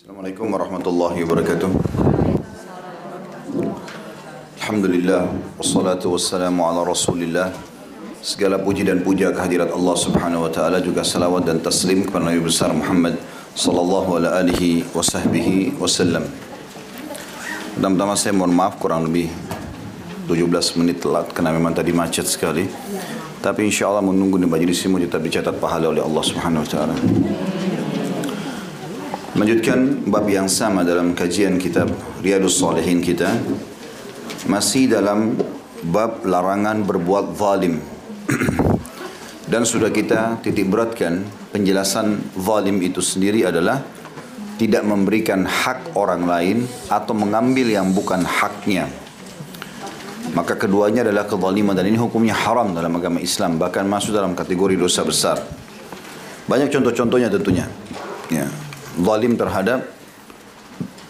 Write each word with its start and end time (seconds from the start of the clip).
Assalamualaikum 0.00 0.48
warahmatullahi 0.48 1.20
wabarakatuh. 1.28 1.68
Alhamdulillah 4.56 5.28
wassalatu 5.60 6.16
wassalamu 6.16 6.64
ala 6.64 6.88
Rasulillah. 6.88 7.52
Segala 8.24 8.56
puji 8.56 8.88
dan 8.88 9.04
puja 9.04 9.28
kehadirat 9.28 9.68
Allah 9.68 9.92
Subhanahu 10.00 10.48
wa 10.48 10.50
taala 10.56 10.80
juga 10.80 11.04
salawat 11.04 11.44
dan 11.44 11.60
taslim 11.60 12.08
kepada 12.08 12.32
Nabi 12.32 12.40
besar 12.40 12.72
Muhammad 12.72 13.20
sallallahu 13.52 14.16
alaihi 14.16 14.88
sahbihi 14.88 15.76
wasallam. 15.76 16.24
Pertama-tama 17.76 18.16
saya 18.16 18.32
mohon 18.32 18.56
maaf 18.56 18.80
kurang 18.80 19.04
lebih 19.04 19.28
17 20.32 20.80
menit 20.80 21.04
telat 21.04 21.28
karena 21.28 21.52
memang 21.52 21.76
tadi 21.76 21.92
macet 21.92 22.24
sekali. 22.24 22.64
Tapi 23.44 23.68
insya 23.68 23.92
Allah 23.92 24.00
menunggu 24.00 24.40
di 24.40 24.48
majlis 24.48 24.80
ini 24.80 25.04
tetap 25.04 25.20
dicatat 25.20 25.60
pahala 25.60 25.92
oleh 25.92 26.00
Allah 26.00 26.24
Subhanahu 26.24 26.64
wa 26.64 26.70
taala. 26.72 26.96
Melanjutkan 29.40 30.04
bab 30.04 30.28
yang 30.28 30.52
sama 30.52 30.84
dalam 30.84 31.16
kajian 31.16 31.56
kitab 31.56 31.88
Riyadus 32.20 32.60
Salihin 32.60 33.00
kita 33.00 33.40
masih 34.44 34.92
dalam 34.92 35.32
bab 35.88 36.28
larangan 36.28 36.84
berbuat 36.84 37.40
zalim. 37.40 37.80
Dan 39.48 39.64
sudah 39.64 39.88
kita 39.88 40.44
titik 40.44 40.68
beratkan 40.68 41.24
penjelasan 41.56 42.20
zalim 42.36 42.84
itu 42.84 43.00
sendiri 43.00 43.48
adalah 43.48 43.80
tidak 44.60 44.84
memberikan 44.84 45.48
hak 45.48 45.96
orang 45.96 46.28
lain 46.28 46.68
atau 46.92 47.16
mengambil 47.16 47.64
yang 47.64 47.96
bukan 47.96 48.20
haknya. 48.20 48.92
Maka 50.36 50.52
keduanya 50.60 51.00
adalah 51.00 51.24
kezaliman 51.24 51.72
dan 51.72 51.88
ini 51.88 51.96
hukumnya 51.96 52.36
haram 52.36 52.76
dalam 52.76 52.92
agama 52.92 53.16
Islam 53.24 53.56
bahkan 53.56 53.88
masuk 53.88 54.12
dalam 54.12 54.36
kategori 54.36 54.76
dosa 54.76 55.00
besar. 55.00 55.40
Banyak 56.44 56.68
contoh-contohnya 56.68 57.32
tentunya. 57.32 57.64
Ya. 58.28 58.44
Zalim 59.00 59.34
terhadap 59.34 59.88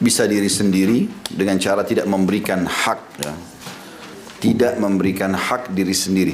bisa 0.01 0.25
diri 0.25 0.49
sendiri 0.49 1.11
dengan 1.29 1.61
cara 1.61 1.85
tidak 1.85 2.09
memberikan 2.09 2.65
hak 2.65 3.01
ya. 3.21 3.35
Tidak 4.41 4.81
memberikan 4.81 5.37
hak 5.37 5.77
diri 5.77 5.93
sendiri. 5.93 6.33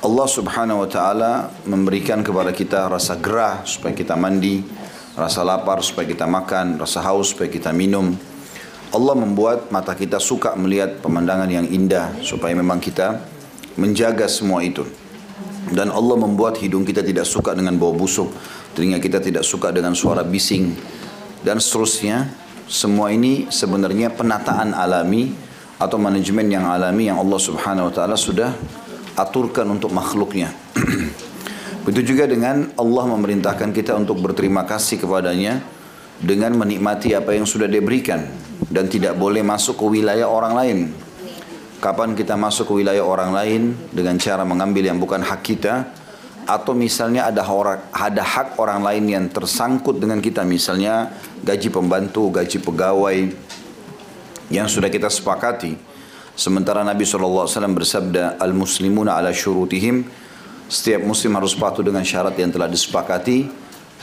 Allah 0.00 0.28
Subhanahu 0.30 0.86
wa 0.86 0.88
taala 0.88 1.32
memberikan 1.66 2.22
kepada 2.22 2.54
kita 2.54 2.86
rasa 2.86 3.18
gerah 3.18 3.66
supaya 3.66 3.92
kita 3.92 4.14
mandi, 4.14 4.62
rasa 5.18 5.42
lapar 5.42 5.82
supaya 5.82 6.06
kita 6.06 6.24
makan, 6.24 6.78
rasa 6.78 7.02
haus 7.04 7.34
supaya 7.34 7.50
kita 7.50 7.74
minum. 7.74 8.14
Allah 8.90 9.14
membuat 9.18 9.68
mata 9.74 9.92
kita 9.92 10.22
suka 10.22 10.54
melihat 10.54 11.02
pemandangan 11.02 11.50
yang 11.50 11.66
indah 11.66 12.16
supaya 12.22 12.54
memang 12.54 12.78
kita 12.78 13.22
menjaga 13.76 14.30
semua 14.30 14.62
itu. 14.62 14.86
Dan 15.70 15.92
Allah 15.92 16.16
membuat 16.16 16.58
hidung 16.58 16.82
kita 16.82 17.04
tidak 17.04 17.28
suka 17.28 17.52
dengan 17.52 17.76
bau 17.76 17.92
busuk, 17.92 18.32
telinga 18.74 19.02
kita 19.02 19.18
tidak 19.18 19.42
suka 19.42 19.74
dengan 19.74 19.96
suara 19.96 20.22
bising 20.22 20.74
dan 21.42 21.58
seterusnya. 21.58 22.30
Semua 22.70 23.10
ini 23.10 23.50
sebenarnya 23.50 24.14
penataan 24.14 24.78
alami 24.78 25.34
atau 25.74 25.98
manajemen 25.98 26.46
yang 26.46 26.70
alami 26.70 27.10
yang 27.10 27.18
Allah 27.18 27.40
Subhanahu 27.42 27.90
wa 27.90 27.94
taala 27.94 28.14
sudah 28.14 28.54
aturkan 29.18 29.66
untuk 29.66 29.90
makhluknya. 29.90 30.54
Begitu 31.84 32.14
juga 32.14 32.30
dengan 32.30 32.70
Allah 32.78 33.04
memerintahkan 33.10 33.74
kita 33.74 33.98
untuk 33.98 34.22
berterima 34.22 34.62
kasih 34.68 35.02
kepadanya 35.02 35.64
dengan 36.20 36.52
menikmati 36.54 37.16
apa 37.16 37.32
yang 37.32 37.48
sudah 37.48 37.66
diberikan 37.66 38.28
dan 38.68 38.86
tidak 38.86 39.16
boleh 39.16 39.40
masuk 39.40 39.80
ke 39.80 39.84
wilayah 39.98 40.28
orang 40.28 40.54
lain. 40.54 40.78
Kapan 41.80 42.12
kita 42.12 42.36
masuk 42.36 42.68
ke 42.68 42.84
wilayah 42.84 43.00
orang 43.00 43.32
lain 43.32 43.72
dengan 43.88 44.20
cara 44.20 44.44
mengambil 44.44 44.84
yang 44.92 45.00
bukan 45.00 45.24
hak 45.24 45.40
kita 45.40 45.88
atau 46.50 46.74
misalnya 46.74 47.30
ada 47.30 47.46
orang 47.46 47.78
ada 47.94 48.26
hak 48.26 48.58
orang 48.58 48.82
lain 48.82 49.04
yang 49.06 49.24
tersangkut 49.30 50.02
dengan 50.02 50.18
kita 50.18 50.42
misalnya 50.42 51.14
gaji 51.46 51.70
pembantu, 51.70 52.34
gaji 52.34 52.58
pegawai 52.58 53.16
yang 54.50 54.66
sudah 54.66 54.90
kita 54.90 55.06
sepakati. 55.06 55.78
Sementara 56.34 56.82
Nabi 56.82 57.06
SAW 57.06 57.46
bersabda, 57.46 58.40
Al-Muslimuna 58.40 59.14
ala 59.14 59.30
syurutihim, 59.30 60.08
setiap 60.66 61.02
muslim 61.06 61.36
harus 61.38 61.54
patuh 61.54 61.86
dengan 61.86 62.02
syarat 62.02 62.34
yang 62.38 62.50
telah 62.50 62.66
disepakati, 62.66 63.46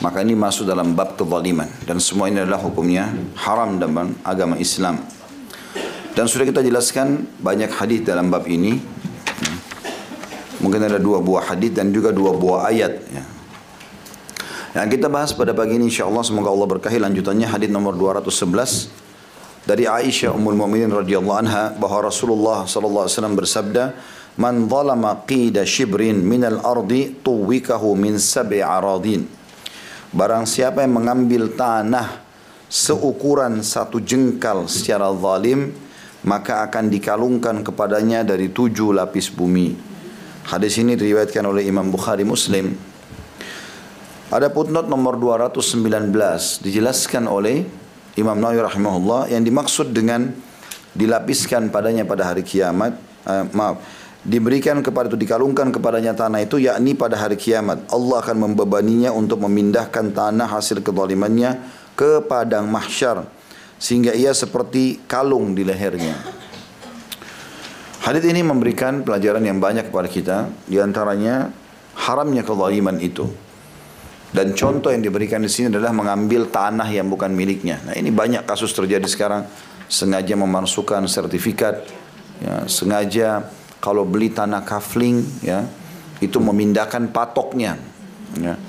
maka 0.00 0.22
ini 0.22 0.38
masuk 0.38 0.68
dalam 0.68 0.94
bab 0.94 1.18
kezaliman. 1.18 1.68
Dan 1.84 1.98
semua 1.98 2.30
ini 2.30 2.40
adalah 2.40 2.62
hukumnya 2.62 3.10
haram 3.42 3.76
dalam 3.80 4.14
agama 4.22 4.54
Islam. 4.60 5.02
Dan 6.14 6.26
sudah 6.26 6.46
kita 6.46 6.62
jelaskan 6.62 7.26
banyak 7.38 7.70
hadis 7.74 8.02
dalam 8.02 8.30
bab 8.30 8.46
ini. 8.50 8.78
Mungkin 10.58 10.80
ada 10.82 10.98
dua 10.98 11.22
buah 11.22 11.54
hadis 11.54 11.70
dan 11.70 11.94
juga 11.94 12.10
dua 12.10 12.34
buah 12.34 12.70
ayat. 12.70 12.92
Ya. 13.14 13.24
Yang 14.78 14.98
kita 14.98 15.06
bahas 15.08 15.32
pada 15.32 15.56
pagi 15.56 15.80
ini 15.80 15.88
insyaAllah 15.88 16.22
semoga 16.22 16.52
Allah 16.52 16.68
berkahi 16.68 17.00
lanjutannya 17.00 17.48
hadis 17.48 17.72
nomor 17.72 17.96
211 17.96 19.08
dari 19.64 19.88
Aisyah 19.88 20.32
Ummul 20.36 20.56
Mukminin 20.56 20.92
radhiyallahu 20.92 21.38
anha 21.40 21.72
bahwa 21.76 22.08
Rasulullah 22.08 22.68
sallallahu 22.68 23.04
alaihi 23.08 23.14
wasallam 23.16 23.36
bersabda 23.36 23.84
man 24.38 24.70
zalama 24.70 25.18
qida 25.26 25.66
shibrin 25.66 26.22
minal 26.22 26.62
ardi 26.62 27.16
tuwikahu 27.20 27.98
min 27.98 28.22
sab'i 28.22 28.62
aradin 28.62 29.26
barang 30.14 30.46
siapa 30.46 30.86
yang 30.86 30.94
mengambil 30.94 31.52
tanah 31.52 32.22
seukuran 32.70 33.60
satu 33.60 33.98
jengkal 33.98 34.70
secara 34.70 35.10
zalim 35.16 35.74
maka 36.22 36.64
akan 36.64 36.86
dikalungkan 36.92 37.60
kepadanya 37.66 38.22
dari 38.22 38.52
tujuh 38.52 38.94
lapis 38.94 39.32
bumi 39.32 39.74
hadis 40.48 40.80
ini 40.80 40.96
diriwayatkan 40.96 41.44
oleh 41.44 41.68
Imam 41.68 41.92
Bukhari 41.92 42.24
Muslim. 42.24 42.72
Ada 44.32 44.48
footnote 44.48 44.88
nomor 44.88 45.20
219 45.20 46.12
dijelaskan 46.64 47.28
oleh 47.28 47.64
Imam 48.16 48.36
Nawawi 48.36 48.60
rahimahullah 48.64 49.32
yang 49.32 49.44
dimaksud 49.44 49.92
dengan 49.92 50.32
dilapiskan 50.92 51.68
padanya 51.68 52.04
pada 52.04 52.28
hari 52.28 52.44
kiamat 52.44 52.96
uh, 53.28 53.44
maaf 53.52 53.80
diberikan 54.24 54.82
kepada 54.84 55.08
itu 55.08 55.16
dikalungkan 55.16 55.72
kepadanya 55.72 56.12
tanah 56.12 56.44
itu 56.44 56.60
yakni 56.60 56.92
pada 56.92 57.16
hari 57.16 57.36
kiamat. 57.40 57.84
Allah 57.88 58.16
akan 58.20 58.36
membebaninya 58.50 59.12
untuk 59.12 59.40
memindahkan 59.44 60.12
tanah 60.12 60.48
hasil 60.48 60.84
kezalimannya 60.84 61.60
ke 61.96 62.24
padang 62.24 62.68
mahsyar 62.68 63.24
sehingga 63.78 64.12
ia 64.12 64.34
seperti 64.34 65.00
kalung 65.06 65.54
di 65.54 65.62
lehernya 65.62 66.47
Hadis 68.08 68.24
ini 68.24 68.40
memberikan 68.40 69.04
pelajaran 69.04 69.44
yang 69.44 69.60
banyak 69.60 69.92
kepada 69.92 70.08
kita 70.08 70.36
di 70.64 70.80
antaranya 70.80 71.52
haramnya 71.92 72.40
kezaliman 72.40 72.96
itu 73.04 73.28
dan 74.28 74.52
contoh 74.52 74.92
yang 74.92 75.00
diberikan 75.00 75.40
di 75.40 75.48
sini 75.48 75.72
adalah 75.72 75.88
mengambil 75.96 76.52
tanah 76.52 76.84
yang 76.92 77.08
bukan 77.08 77.32
miliknya. 77.32 77.80
Nah 77.88 77.96
ini 77.96 78.12
banyak 78.12 78.44
kasus 78.44 78.76
terjadi 78.76 79.04
sekarang. 79.08 79.48
Sengaja 79.88 80.36
memasukkan 80.36 81.08
sertifikat, 81.08 81.80
ya, 82.44 82.68
sengaja 82.68 83.48
kalau 83.80 84.04
beli 84.04 84.28
tanah 84.28 84.60
kafling, 84.60 85.24
ya, 85.40 85.64
itu 86.20 86.36
memindahkan 86.36 87.08
patoknya. 87.08 87.80
Ya. 88.36 88.60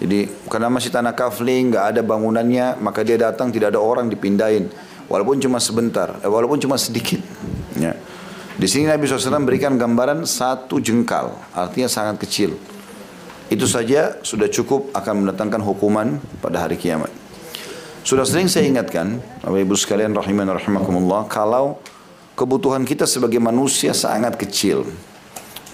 Jadi 0.00 0.32
karena 0.48 0.72
masih 0.72 0.88
tanah 0.88 1.12
kafling, 1.12 1.76
nggak 1.76 1.92
ada 1.92 2.00
bangunannya, 2.00 2.80
maka 2.80 3.04
dia 3.04 3.20
datang 3.20 3.52
tidak 3.52 3.76
ada 3.76 3.84
orang 3.84 4.08
dipindahin, 4.08 4.72
walaupun 5.12 5.44
cuma 5.44 5.60
sebentar, 5.60 6.16
eh, 6.24 6.30
walaupun 6.32 6.56
cuma 6.56 6.80
sedikit. 6.80 7.20
Ya. 7.76 7.92
Di 8.62 8.70
sini 8.70 8.86
Nabi 8.86 9.10
SAW 9.10 9.42
berikan 9.42 9.74
gambaran 9.74 10.22
satu 10.22 10.78
jengkal, 10.78 11.34
artinya 11.50 11.90
sangat 11.90 12.22
kecil. 12.22 12.54
Itu 13.50 13.66
saja 13.66 14.22
sudah 14.22 14.46
cukup 14.46 14.94
akan 14.94 15.26
mendatangkan 15.26 15.58
hukuman 15.66 16.22
pada 16.38 16.62
hari 16.62 16.78
kiamat. 16.78 17.10
Sudah 18.06 18.22
sering 18.22 18.46
saya 18.46 18.70
ingatkan, 18.70 19.18
Bapak 19.42 19.66
Ibu 19.66 19.74
sekalian 19.74 20.14
rahiman 20.14 20.46
rahimakumullah, 20.46 21.26
kalau 21.26 21.82
kebutuhan 22.38 22.86
kita 22.86 23.02
sebagai 23.02 23.42
manusia 23.42 23.90
sangat 23.90 24.38
kecil. 24.38 24.86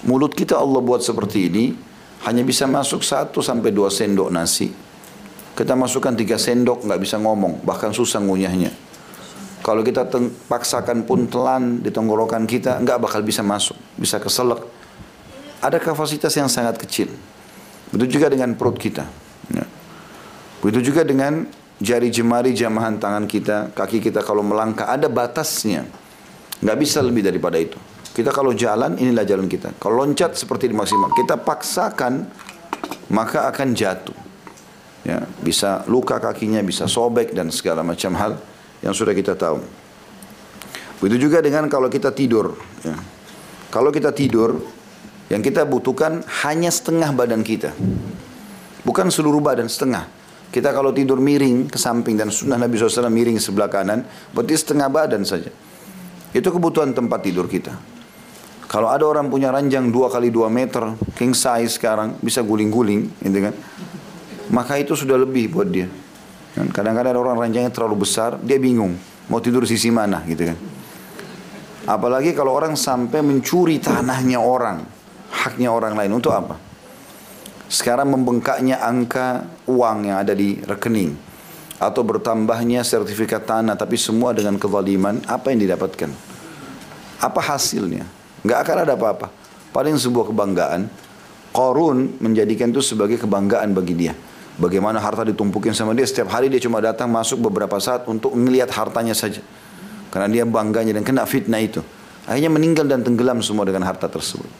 Mulut 0.08 0.32
kita 0.32 0.56
Allah 0.56 0.80
buat 0.80 1.04
seperti 1.04 1.52
ini, 1.52 1.76
hanya 2.24 2.40
bisa 2.40 2.64
masuk 2.64 3.04
satu 3.04 3.44
sampai 3.44 3.68
dua 3.68 3.92
sendok 3.92 4.32
nasi. 4.32 4.72
Kita 5.52 5.76
masukkan 5.76 6.16
tiga 6.16 6.40
sendok 6.40 6.88
nggak 6.88 7.00
bisa 7.04 7.20
ngomong, 7.20 7.60
bahkan 7.68 7.92
susah 7.92 8.24
ngunyahnya. 8.24 8.87
Kalau 9.68 9.84
kita 9.84 10.08
paksakan 10.48 11.04
pun 11.04 11.28
telan 11.28 11.84
di 11.84 11.92
tenggorokan 11.92 12.48
kita, 12.48 12.80
nggak 12.80 13.04
bakal 13.04 13.20
bisa 13.20 13.44
masuk, 13.44 13.76
bisa 14.00 14.16
keselak. 14.16 14.64
Ada 15.60 15.76
kapasitas 15.76 16.32
yang 16.40 16.48
sangat 16.48 16.80
kecil. 16.80 17.12
Begitu 17.92 18.16
juga 18.16 18.32
dengan 18.32 18.56
perut 18.56 18.80
kita. 18.80 19.04
Ya. 19.52 19.68
Begitu 20.64 20.88
juga 20.88 21.04
dengan 21.04 21.44
jari 21.84 22.08
jemari 22.08 22.56
jamahan 22.56 22.96
tangan 22.96 23.28
kita, 23.28 23.76
kaki 23.76 24.00
kita 24.08 24.24
kalau 24.24 24.40
melangkah 24.40 24.88
ada 24.88 25.04
batasnya. 25.04 25.84
Nggak 26.64 26.78
bisa 26.80 27.04
lebih 27.04 27.28
daripada 27.28 27.60
itu. 27.60 27.76
Kita 28.16 28.32
kalau 28.32 28.56
jalan, 28.56 28.96
inilah 28.96 29.28
jalan 29.28 29.52
kita. 29.52 29.76
Kalau 29.76 30.00
loncat 30.00 30.32
seperti 30.32 30.72
di 30.72 30.74
maksimal. 30.80 31.12
Kita 31.12 31.36
paksakan, 31.36 32.24
maka 33.12 33.44
akan 33.52 33.76
jatuh. 33.76 34.16
Ya, 35.04 35.28
bisa 35.44 35.84
luka 35.92 36.16
kakinya, 36.16 36.64
bisa 36.64 36.88
sobek 36.88 37.36
dan 37.36 37.52
segala 37.52 37.84
macam 37.84 38.16
hal 38.16 38.32
yang 38.82 38.94
sudah 38.94 39.14
kita 39.14 39.34
tahu. 39.34 39.62
Begitu 40.98 41.30
juga 41.30 41.38
dengan 41.38 41.70
kalau 41.70 41.86
kita 41.86 42.10
tidur. 42.10 42.58
Ya. 42.82 42.98
Kalau 43.70 43.92
kita 43.92 44.10
tidur, 44.10 44.58
yang 45.28 45.44
kita 45.44 45.68
butuhkan 45.68 46.24
hanya 46.42 46.72
setengah 46.72 47.12
badan 47.12 47.44
kita. 47.44 47.76
Bukan 48.82 49.12
seluruh 49.12 49.44
badan, 49.44 49.68
setengah. 49.68 50.08
Kita 50.48 50.72
kalau 50.72 50.96
tidur 50.96 51.20
miring 51.20 51.68
ke 51.68 51.76
samping 51.76 52.16
dan 52.16 52.32
sunnah 52.32 52.56
Nabi 52.56 52.80
SAW 52.80 53.12
miring 53.12 53.36
sebelah 53.36 53.68
kanan, 53.68 54.08
berarti 54.32 54.56
setengah 54.56 54.88
badan 54.88 55.22
saja. 55.28 55.52
Itu 56.32 56.48
kebutuhan 56.48 56.96
tempat 56.96 57.20
tidur 57.20 57.44
kita. 57.44 57.76
Kalau 58.68 58.88
ada 58.88 59.04
orang 59.04 59.28
punya 59.28 59.52
ranjang 59.52 59.92
2 59.92 60.12
kali 60.12 60.32
2 60.32 60.48
meter, 60.48 60.96
king 61.16 61.36
size 61.36 61.76
sekarang, 61.76 62.16
bisa 62.20 62.40
guling-guling, 62.40 63.12
gitu 63.20 63.38
kan. 63.48 63.54
Maka 64.48 64.80
itu 64.80 64.96
sudah 64.96 65.20
lebih 65.20 65.52
buat 65.52 65.68
dia. 65.68 65.88
Kan 66.58 66.74
kadang-kadang 66.74 67.14
ada 67.14 67.20
orang 67.22 67.38
ranjangnya 67.38 67.70
terlalu 67.70 68.02
besar, 68.02 68.34
dia 68.42 68.58
bingung 68.58 68.98
mau 69.30 69.38
tidur 69.38 69.62
sisi 69.68 69.92
mana, 69.94 70.24
gitu 70.26 70.50
kan. 70.50 70.58
Apalagi 71.88 72.34
kalau 72.34 72.52
orang 72.52 72.74
sampai 72.74 73.22
mencuri 73.22 73.80
tanahnya 73.80 74.42
orang, 74.42 74.84
haknya 75.30 75.72
orang 75.72 75.94
lain 75.94 76.12
untuk 76.18 76.34
apa? 76.34 76.58
Sekarang 77.68 78.10
membengkaknya 78.12 78.80
angka 78.80 79.44
uang 79.68 80.08
yang 80.08 80.16
ada 80.20 80.32
di 80.32 80.56
rekening 80.64 81.16
atau 81.78 82.02
bertambahnya 82.02 82.82
sertifikat 82.82 83.46
tanah 83.46 83.78
tapi 83.78 83.94
semua 83.94 84.34
dengan 84.34 84.58
kezaliman, 84.58 85.22
apa 85.30 85.52
yang 85.54 85.62
didapatkan? 85.62 86.10
Apa 87.22 87.40
hasilnya? 87.54 88.04
Nggak 88.42 88.58
akan 88.66 88.76
ada 88.88 88.92
apa-apa. 88.98 89.28
Paling 89.70 89.94
sebuah 89.94 90.32
kebanggaan. 90.32 90.88
Korun 91.48 92.20
menjadikan 92.20 92.68
itu 92.68 92.84
sebagai 92.84 93.16
kebanggaan 93.16 93.72
bagi 93.72 93.96
dia. 93.96 94.12
Bagaimana 94.58 94.98
harta 94.98 95.22
ditumpukin 95.22 95.70
sama 95.70 95.94
dia. 95.94 96.02
Setiap 96.02 96.34
hari 96.34 96.50
dia 96.50 96.58
cuma 96.58 96.82
datang 96.82 97.06
masuk 97.06 97.38
beberapa 97.38 97.78
saat 97.78 98.10
untuk 98.10 98.34
melihat 98.34 98.66
hartanya 98.74 99.14
saja. 99.14 99.38
Karena 100.10 100.26
dia 100.26 100.42
bangganya 100.42 100.98
dan 100.98 101.06
kena 101.06 101.22
fitnah 101.30 101.62
itu. 101.62 101.78
Akhirnya 102.26 102.50
meninggal 102.50 102.90
dan 102.90 103.06
tenggelam 103.06 103.38
semua 103.38 103.62
dengan 103.62 103.86
harta 103.86 104.10
tersebut. 104.10 104.50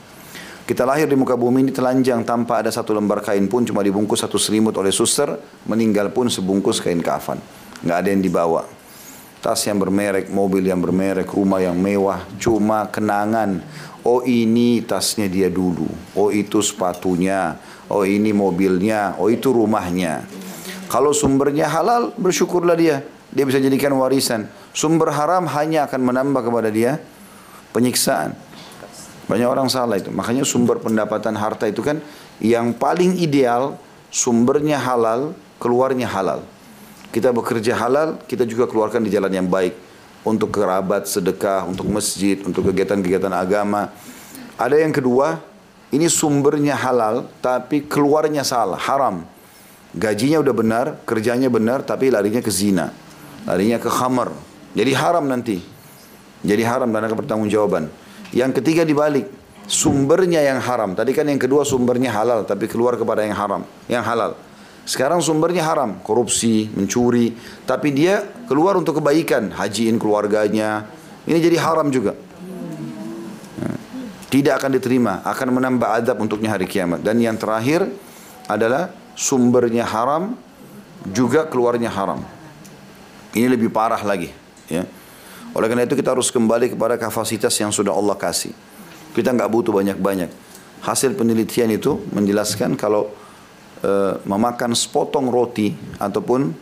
Kita 0.68 0.84
lahir 0.86 1.08
di 1.08 1.16
muka 1.16 1.34
bumi 1.34 1.64
ini 1.66 1.72
telanjang 1.72 2.22
tanpa 2.22 2.62
ada 2.62 2.70
satu 2.70 2.94
lembar 2.94 3.24
kain 3.24 3.48
pun 3.48 3.64
cuma 3.64 3.82
dibungkus 3.82 4.22
satu 4.22 4.38
selimut 4.38 4.76
oleh 4.76 4.92
suster, 4.92 5.34
meninggal 5.64 6.12
pun 6.14 6.30
sebungkus 6.30 6.78
kain 6.78 7.00
kafan. 7.02 7.40
Nggak 7.82 7.96
ada 8.04 8.08
yang 8.12 8.22
dibawa. 8.22 8.77
Tas 9.38 9.62
yang 9.70 9.79
bermerek, 9.79 10.35
mobil 10.35 10.67
yang 10.67 10.82
bermerek, 10.82 11.31
rumah 11.31 11.62
yang 11.62 11.79
mewah, 11.79 12.26
cuma 12.43 12.90
kenangan. 12.90 13.62
Oh 14.02 14.23
ini 14.26 14.82
tasnya 14.82 15.31
dia 15.31 15.46
dulu, 15.46 15.87
oh 16.19 16.31
itu 16.35 16.58
sepatunya, 16.58 17.58
oh 17.87 18.02
ini 18.02 18.35
mobilnya, 18.35 19.14
oh 19.19 19.31
itu 19.31 19.55
rumahnya. 19.55 20.26
Kalau 20.88 21.12
sumbernya 21.12 21.69
halal, 21.69 22.17
bersyukurlah 22.17 22.75
dia. 22.75 23.05
Dia 23.29 23.44
bisa 23.44 23.61
jadikan 23.61 23.93
warisan. 24.00 24.49
Sumber 24.73 25.12
haram 25.12 25.44
hanya 25.52 25.84
akan 25.84 26.00
menambah 26.00 26.49
kepada 26.49 26.73
dia 26.73 26.96
penyiksaan. 27.76 28.32
Banyak 29.29 29.44
orang 29.44 29.69
salah 29.69 30.00
itu. 30.00 30.08
Makanya 30.08 30.49
sumber 30.49 30.81
pendapatan 30.81 31.37
harta 31.37 31.69
itu 31.69 31.84
kan 31.84 32.00
yang 32.41 32.73
paling 32.73 33.20
ideal 33.20 33.76
sumbernya 34.08 34.81
halal, 34.81 35.37
keluarnya 35.61 36.08
halal. 36.08 36.41
Kita 37.08 37.32
bekerja 37.32 37.72
halal, 37.76 38.20
kita 38.28 38.44
juga 38.44 38.69
keluarkan 38.69 39.00
di 39.00 39.10
jalan 39.12 39.32
yang 39.32 39.49
baik. 39.49 39.72
Untuk 40.26 40.52
kerabat, 40.52 41.08
sedekah, 41.08 41.64
untuk 41.64 41.88
masjid, 41.88 42.37
untuk 42.44 42.69
kegiatan-kegiatan 42.69 43.32
agama. 43.32 43.88
Ada 44.60 44.82
yang 44.82 44.93
kedua, 44.93 45.40
ini 45.88 46.05
sumbernya 46.10 46.76
halal, 46.76 47.31
tapi 47.40 47.87
keluarnya 47.88 48.44
salah, 48.44 48.76
haram. 48.76 49.25
Gajinya 49.96 50.44
udah 50.44 50.52
benar, 50.52 50.87
kerjanya 51.08 51.49
benar, 51.49 51.81
tapi 51.81 52.12
larinya 52.12 52.44
ke 52.44 52.52
zina. 52.52 52.93
Larinya 53.49 53.81
ke 53.81 53.88
khamar. 53.88 54.28
Jadi 54.76 54.93
haram 54.93 55.25
nanti. 55.25 55.64
Jadi 56.44 56.62
haram 56.62 56.93
dan 56.93 57.08
ada 57.08 57.16
pertanggungjawaban. 57.16 57.88
Yang 58.37 58.60
ketiga 58.60 58.84
dibalik, 58.84 59.32
sumbernya 59.64 60.44
yang 60.44 60.60
haram. 60.60 60.93
Tadi 60.93 61.16
kan 61.16 61.25
yang 61.25 61.40
kedua 61.40 61.64
sumbernya 61.64 62.12
halal, 62.12 62.44
tapi 62.44 62.69
keluar 62.69 63.00
kepada 63.00 63.25
yang 63.25 63.32
haram, 63.32 63.62
yang 63.88 64.05
halal. 64.05 64.37
Sekarang 64.88 65.20
sumbernya 65.20 65.69
haram, 65.69 66.00
korupsi, 66.00 66.73
mencuri, 66.73 67.37
tapi 67.69 67.93
dia 67.93 68.25
keluar 68.49 68.73
untuk 68.81 69.05
kebaikan, 69.05 69.52
hajiin 69.52 70.00
keluarganya. 70.00 70.88
Ini 71.29 71.37
jadi 71.37 71.61
haram 71.61 71.93
juga. 71.93 72.17
Tidak 74.32 74.52
akan 74.56 74.70
diterima, 74.76 75.20
akan 75.29 75.61
menambah 75.61 75.88
adab 75.88 76.17
untuknya 76.25 76.56
hari 76.56 76.64
kiamat. 76.64 77.05
Dan 77.05 77.20
yang 77.20 77.37
terakhir 77.37 77.85
adalah 78.49 78.88
sumbernya 79.12 79.85
haram, 79.85 80.37
juga 81.12 81.44
keluarnya 81.44 81.93
haram. 81.93 82.25
Ini 83.37 83.44
lebih 83.44 83.69
parah 83.69 84.00
lagi. 84.00 84.32
Ya. 84.73 84.88
Oleh 85.52 85.69
karena 85.69 85.84
itu 85.84 85.96
kita 86.00 86.17
harus 86.17 86.32
kembali 86.32 86.73
kepada 86.73 86.96
kapasitas 86.96 87.52
yang 87.61 87.73
sudah 87.73 87.93
Allah 87.93 88.17
kasih. 88.17 88.56
Kita 89.12 89.37
nggak 89.37 89.49
butuh 89.52 89.73
banyak-banyak. 89.73 90.32
Hasil 90.81 91.12
penelitian 91.12 91.73
itu 91.76 92.00
menjelaskan 92.12 92.73
kalau 92.76 93.12
e, 93.82 93.92
memakan 94.26 94.75
sepotong 94.75 95.30
roti 95.30 95.75
ataupun 95.98 96.52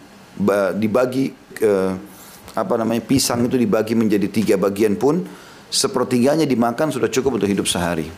ba, 0.40 0.72
dibagi 0.72 1.32
e, 1.60 1.72
apa 2.56 2.74
namanya 2.80 3.04
pisang 3.04 3.44
itu 3.44 3.60
dibagi 3.60 3.92
menjadi 3.92 4.28
tiga 4.32 4.54
bagian 4.56 4.96
pun 4.96 5.24
sepertiganya 5.68 6.48
dimakan 6.48 6.88
sudah 6.88 7.10
cukup 7.12 7.36
untuk 7.42 7.50
hidup 7.50 7.68
sehari. 7.68 8.08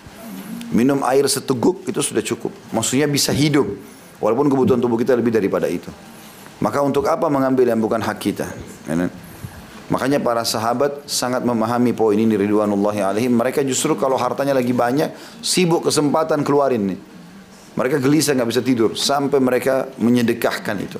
Minum 0.69 1.01
air 1.09 1.25
seteguk 1.27 1.89
itu 1.89 1.99
sudah 2.05 2.21
cukup. 2.21 2.53
Maksudnya 2.71 3.09
bisa 3.09 3.33
hidup 3.33 3.67
walaupun 4.21 4.53
kebutuhan 4.53 4.79
tubuh 4.79 5.01
kita 5.01 5.17
lebih 5.17 5.33
daripada 5.33 5.67
itu. 5.67 5.89
Maka 6.59 6.83
untuk 6.83 7.07
apa 7.07 7.31
mengambil 7.31 7.71
yang 7.71 7.81
bukan 7.81 8.03
hak 8.03 8.19
kita? 8.19 8.47
Ya, 8.85 9.09
Makanya 9.89 10.21
para 10.21 10.45
sahabat 10.45 11.09
sangat 11.09 11.41
memahami 11.49 11.97
poin 11.97 12.21
ini 12.21 12.37
ridwanullahi 12.37 13.01
alaihim. 13.01 13.33
Mereka 13.41 13.65
justru 13.65 13.97
kalau 13.97 14.21
hartanya 14.21 14.53
lagi 14.53 14.77
banyak, 14.77 15.17
sibuk 15.41 15.89
kesempatan 15.89 16.45
keluarin 16.45 16.93
nih. 16.93 17.01
Mereka 17.79 18.03
gelisah 18.03 18.35
nggak 18.35 18.51
bisa 18.51 18.63
tidur 18.63 18.99
sampai 18.99 19.39
mereka 19.39 19.87
menyedekahkan 20.03 20.77
itu. 20.83 20.99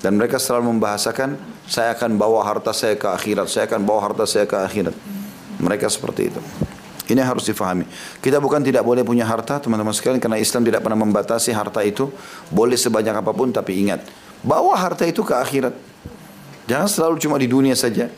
Dan 0.00 0.16
mereka 0.16 0.40
selalu 0.40 0.72
membahasakan, 0.72 1.36
saya 1.68 1.92
akan 1.92 2.16
bawa 2.16 2.40
harta 2.48 2.72
saya 2.72 2.96
ke 2.96 3.04
akhirat, 3.04 3.44
saya 3.52 3.68
akan 3.68 3.84
bawa 3.84 4.08
harta 4.08 4.24
saya 4.24 4.48
ke 4.48 4.56
akhirat. 4.56 4.96
Mereka 5.60 5.84
seperti 5.92 6.32
itu. 6.32 6.40
Ini 7.12 7.20
harus 7.20 7.44
difahami. 7.44 7.84
Kita 8.24 8.40
bukan 8.40 8.64
tidak 8.64 8.88
boleh 8.88 9.04
punya 9.04 9.28
harta, 9.28 9.60
teman-teman 9.60 9.92
sekalian, 9.92 10.16
karena 10.16 10.40
Islam 10.40 10.64
tidak 10.64 10.80
pernah 10.80 10.96
membatasi 10.96 11.52
harta 11.52 11.84
itu. 11.84 12.08
Boleh 12.48 12.78
sebanyak 12.80 13.12
apa 13.12 13.32
pun, 13.36 13.52
tapi 13.52 13.76
ingat, 13.84 14.00
bawa 14.40 14.76
harta 14.80 15.04
itu 15.04 15.20
ke 15.20 15.34
akhirat. 15.36 15.76
Jangan 16.68 16.88
selalu 16.88 17.16
cuma 17.20 17.36
di 17.36 17.48
dunia 17.48 17.76
saja. 17.76 18.08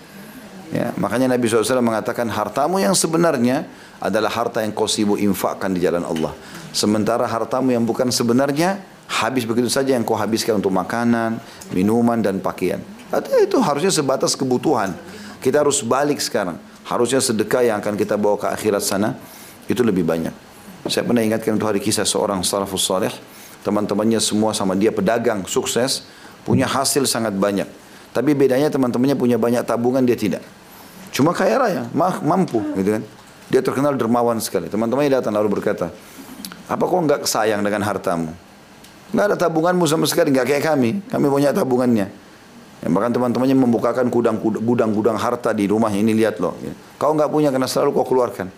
Ya, 0.71 0.95
makanya 0.95 1.27
Nabi 1.35 1.51
SAW 1.51 1.83
mengatakan 1.83 2.31
hartamu 2.31 2.79
yang 2.79 2.95
sebenarnya 2.95 3.67
adalah 3.99 4.31
harta 4.31 4.63
yang 4.63 4.71
kau 4.71 4.87
sibuk 4.87 5.19
infakkan 5.19 5.75
di 5.75 5.83
jalan 5.83 6.07
Allah. 6.07 6.31
Sementara 6.71 7.27
hartamu 7.27 7.75
yang 7.75 7.83
bukan 7.83 8.07
sebenarnya 8.15 8.79
habis 9.11 9.43
begitu 9.43 9.67
saja 9.67 9.99
yang 9.99 10.07
kau 10.07 10.15
habiskan 10.15 10.63
untuk 10.63 10.71
makanan, 10.71 11.43
minuman 11.75 12.23
dan 12.23 12.39
pakaian. 12.39 12.79
Artinya 13.11 13.43
itu 13.43 13.59
harusnya 13.59 13.91
sebatas 13.91 14.39
kebutuhan. 14.39 14.95
Kita 15.43 15.67
harus 15.67 15.83
balik 15.83 16.23
sekarang. 16.23 16.55
Harusnya 16.87 17.19
sedekah 17.19 17.67
yang 17.67 17.83
akan 17.83 17.99
kita 17.99 18.15
bawa 18.15 18.39
ke 18.39 18.47
akhirat 18.47 18.87
sana 18.87 19.19
itu 19.67 19.83
lebih 19.83 20.07
banyak. 20.07 20.31
Saya 20.87 21.03
pernah 21.03 21.27
ingatkan 21.27 21.59
untuk 21.59 21.67
hari 21.67 21.83
kisah 21.83 22.07
seorang 22.07 22.47
salafus 22.47 22.87
saleh, 22.87 23.11
teman-temannya 23.67 24.23
semua 24.23 24.55
sama 24.55 24.79
dia 24.79 24.95
pedagang 24.95 25.43
sukses, 25.51 26.07
punya 26.47 26.71
hasil 26.71 27.11
sangat 27.11 27.35
banyak. 27.35 27.67
Tapi 28.15 28.35
bedanya 28.39 28.71
teman-temannya 28.71 29.19
punya 29.19 29.37
banyak 29.39 29.67
tabungan, 29.67 30.03
dia 30.07 30.15
tidak. 30.19 30.43
Cuma 31.21 31.37
kaya 31.37 31.61
raya, 31.61 31.85
mampu 32.25 32.65
gitu 32.81 32.97
kan. 32.97 33.05
Dia 33.53 33.61
terkenal 33.61 33.93
dermawan 33.93 34.41
sekali. 34.41 34.73
Teman-temannya 34.73 35.21
datang 35.21 35.37
lalu 35.37 35.61
berkata, 35.61 35.93
apa 36.65 36.81
kau 36.89 36.97
enggak 36.97 37.29
sayang 37.29 37.61
dengan 37.61 37.85
hartamu? 37.85 38.33
Enggak 39.13 39.25
ada 39.29 39.37
tabunganmu 39.37 39.85
sama 39.85 40.09
sekali, 40.09 40.33
enggak 40.33 40.49
kayak 40.49 40.65
kami. 40.65 41.05
Kami 41.13 41.27
punya 41.29 41.53
tabungannya. 41.53 42.09
Ya, 42.81 42.89
bahkan 42.89 43.13
teman-temannya 43.13 43.53
membukakan 43.53 44.09
gudang-gudang 44.65 45.21
harta 45.21 45.53
di 45.53 45.69
rumah 45.69 45.93
ini 45.93 46.17
lihat 46.17 46.41
loh. 46.41 46.57
Ya. 46.65 46.73
Kau 46.97 47.13
enggak 47.13 47.29
punya 47.29 47.53
karena 47.53 47.69
selalu 47.69 48.01
kau 48.01 48.09
keluarkan. 48.09 48.49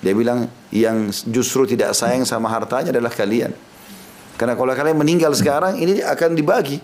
Dia 0.00 0.16
bilang 0.16 0.48
yang 0.72 1.12
justru 1.28 1.68
tidak 1.68 1.92
sayang 1.92 2.24
sama 2.24 2.48
hartanya 2.48 2.96
adalah 2.96 3.12
kalian. 3.12 3.52
Karena 4.40 4.56
kalau 4.56 4.72
kalian 4.72 4.96
meninggal 4.96 5.36
sekarang 5.36 5.76
ini 5.76 6.00
akan 6.00 6.32
dibagi. 6.32 6.80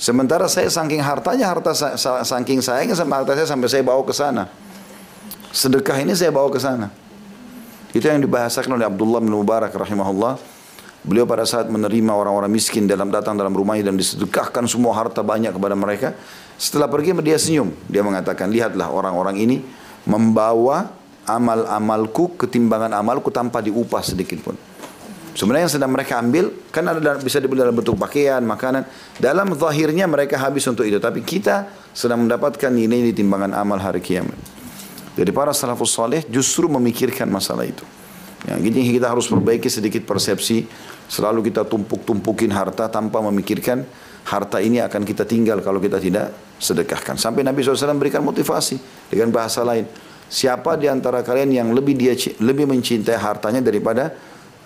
Sementara 0.00 0.48
saya 0.48 0.72
saking 0.72 1.04
hartanya, 1.04 1.52
harta 1.52 1.76
saking 2.24 2.64
sayangnya 2.64 2.96
sama 2.96 3.20
harta 3.20 3.36
saya 3.36 3.44
sampai 3.44 3.68
saya 3.68 3.84
bawa 3.84 4.00
ke 4.00 4.16
sana. 4.16 4.48
Sedekah 5.52 6.00
ini 6.00 6.16
saya 6.16 6.32
bawa 6.32 6.48
ke 6.48 6.56
sana. 6.56 6.88
Itu 7.92 8.08
yang 8.08 8.24
dibahasakan 8.24 8.80
oleh 8.80 8.88
Abdullah 8.88 9.20
bin 9.20 9.28
Mubarak 9.36 9.76
rahimahullah. 9.76 10.40
Beliau 11.04 11.28
pada 11.28 11.44
saat 11.44 11.68
menerima 11.68 12.16
orang-orang 12.16 12.48
miskin 12.48 12.88
dalam 12.88 13.12
datang 13.12 13.36
dalam 13.36 13.52
rumahnya 13.52 13.92
dan 13.92 14.00
disedekahkan 14.00 14.64
semua 14.64 14.96
harta 14.96 15.20
banyak 15.20 15.52
kepada 15.52 15.76
mereka. 15.76 16.16
Setelah 16.56 16.88
pergi 16.88 17.12
dia 17.20 17.36
senyum. 17.36 17.68
Dia 17.84 18.00
mengatakan, 18.00 18.48
lihatlah 18.48 18.88
orang-orang 18.88 19.36
ini 19.36 19.60
membawa 20.08 20.96
amal-amalku 21.28 22.40
ketimbangan 22.40 22.96
amalku 22.96 23.28
tanpa 23.28 23.60
diupah 23.60 24.00
sedikit 24.00 24.40
pun. 24.40 24.56
Sebenarnya 25.30 25.70
yang 25.70 25.74
sedang 25.78 25.90
mereka 25.94 26.18
ambil 26.18 26.50
kan 26.74 26.82
ada 26.90 27.18
bisa 27.22 27.38
dibeli 27.38 27.62
dalam 27.62 27.74
bentuk 27.74 27.94
pakaian, 27.94 28.42
makanan. 28.42 28.82
Dalam 29.16 29.54
zahirnya 29.54 30.10
mereka 30.10 30.36
habis 30.42 30.66
untuk 30.66 30.82
itu, 30.82 30.98
tapi 30.98 31.22
kita 31.22 31.70
sedang 31.94 32.26
mendapatkan 32.26 32.70
ini 32.70 33.10
di 33.10 33.12
timbangan 33.14 33.54
amal 33.54 33.78
hari 33.78 34.02
kiamat. 34.02 34.34
Jadi 35.14 35.30
para 35.30 35.54
salafus 35.54 35.94
saleh 35.94 36.26
justru 36.26 36.66
memikirkan 36.66 37.30
masalah 37.30 37.66
itu. 37.66 37.82
Ya, 38.48 38.56
gini 38.56 38.88
kita 38.96 39.12
harus 39.12 39.28
perbaiki 39.28 39.68
sedikit 39.68 40.08
persepsi. 40.08 40.64
Selalu 41.10 41.50
kita 41.50 41.66
tumpuk-tumpukin 41.66 42.54
harta 42.54 42.86
tanpa 42.86 43.18
memikirkan 43.20 43.82
harta 44.24 44.62
ini 44.62 44.78
akan 44.78 45.02
kita 45.02 45.26
tinggal 45.26 45.58
kalau 45.60 45.82
kita 45.82 45.98
tidak 45.98 46.30
sedekahkan. 46.56 47.18
Sampai 47.18 47.42
Nabi 47.42 47.66
SAW 47.66 47.98
berikan 47.98 48.22
motivasi 48.22 48.78
dengan 49.10 49.34
bahasa 49.34 49.66
lain. 49.66 49.84
Siapa 50.30 50.78
di 50.78 50.86
antara 50.86 51.26
kalian 51.26 51.50
yang 51.50 51.68
lebih 51.74 51.98
dia 51.98 52.14
lebih 52.38 52.70
mencintai 52.70 53.18
hartanya 53.18 53.58
daripada 53.58 54.14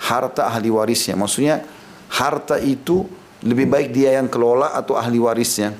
harta 0.04 0.46
ahli 0.48 0.68
warisnya? 0.68 1.16
Maksudnya 1.16 1.64
harta 2.12 2.60
itu 2.60 3.08
lebih 3.44 3.68
baik 3.68 3.88
dia 3.92 4.20
yang 4.20 4.28
kelola 4.28 4.76
atau 4.76 5.00
ahli 5.00 5.16
warisnya? 5.16 5.72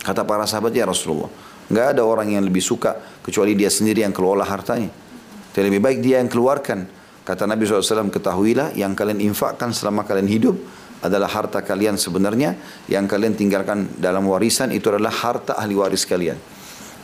Kata 0.00 0.24
para 0.24 0.44
sahabat 0.44 0.72
ya 0.72 0.88
Rasulullah. 0.88 1.28
Nggak 1.70 1.86
ada 1.96 2.02
orang 2.02 2.34
yang 2.34 2.44
lebih 2.44 2.60
suka 2.60 2.98
kecuali 3.24 3.56
dia 3.56 3.70
sendiri 3.72 4.04
yang 4.04 4.12
kelola 4.12 4.44
hartanya. 4.44 4.90
Tapi 5.50 5.66
lebih 5.66 5.82
baik 5.82 5.98
dia 6.02 6.18
yang 6.22 6.30
keluarkan. 6.30 6.86
Kata 7.20 7.46
Nabi 7.46 7.62
SAW, 7.62 8.10
ketahuilah 8.10 8.74
yang 8.74 8.96
kalian 8.96 9.22
infakkan 9.22 9.70
selama 9.70 10.02
kalian 10.02 10.26
hidup 10.26 10.56
adalah 11.00 11.30
harta 11.32 11.64
kalian 11.64 11.96
sebenarnya 11.96 12.56
yang 12.90 13.08
kalian 13.08 13.32
tinggalkan 13.32 13.88
dalam 13.96 14.28
warisan 14.28 14.68
itu 14.72 14.92
adalah 14.92 15.12
harta 15.12 15.56
ahli 15.56 15.72
waris 15.76 16.04
kalian. 16.04 16.36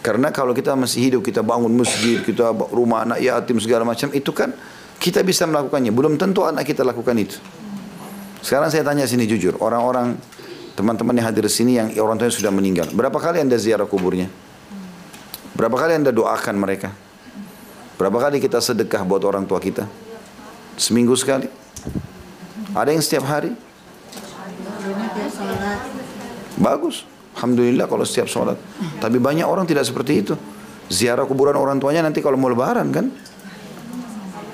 Karena 0.05 0.31
kalau 0.31 0.55
kita 0.55 0.77
masih 0.79 1.11
hidup, 1.11 1.27
kita 1.27 1.43
bangun 1.43 1.73
masjid, 1.73 2.23
kita 2.23 2.55
rumah 2.71 3.03
anak 3.03 3.19
yatim 3.19 3.59
segala 3.59 3.83
macam, 3.83 4.07
itu 4.15 4.31
kan 4.31 4.55
kita 5.01 5.21
bisa 5.23 5.45
melakukannya. 5.45 5.93
Belum 5.93 6.17
tentu 6.17 6.45
anak 6.45 6.67
kita 6.67 6.83
lakukan 6.83 7.17
itu. 7.17 7.39
Sekarang 8.43 8.71
saya 8.71 8.87
tanya 8.87 9.09
sini 9.09 9.27
jujur, 9.27 9.59
orang-orang 9.59 10.15
teman-teman 10.79 11.17
yang 11.19 11.27
hadir 11.33 11.49
sini 11.49 11.81
yang 11.81 11.89
orang 11.99 12.21
tuanya 12.21 12.35
sudah 12.37 12.53
meninggal, 12.53 12.87
berapa 12.93 13.17
kali 13.17 13.43
anda 13.43 13.57
ziarah 13.59 13.89
kuburnya? 13.89 14.31
Berapa 15.57 15.73
kali 15.73 15.97
anda 15.97 16.13
doakan 16.13 16.55
mereka? 16.61 16.93
Berapa 17.97 18.29
kali 18.29 18.45
kita 18.45 18.61
sedekah 18.61 19.09
buat 19.09 19.25
orang 19.25 19.49
tua 19.49 19.57
kita? 19.57 19.89
Seminggu 20.77 21.17
sekali? 21.17 21.49
Ada 22.77 22.93
yang 22.93 23.01
setiap 23.01 23.25
hari? 23.25 23.57
Bagus. 26.61 27.09
Alhamdulillah 27.37 27.89
kalau 27.89 28.05
setiap 28.05 28.29
sholat. 28.29 28.61
Tapi 29.01 29.17
banyak 29.17 29.49
orang 29.49 29.65
tidak 29.65 29.89
seperti 29.89 30.13
itu. 30.21 30.35
Ziarah 30.93 31.25
kuburan 31.25 31.57
orang 31.57 31.81
tuanya 31.81 32.05
nanti 32.05 32.21
kalau 32.21 32.37
mau 32.37 32.53
lebaran 32.53 32.93
kan. 32.93 33.09